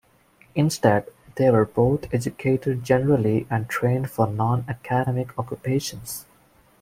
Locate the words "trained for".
3.69-4.25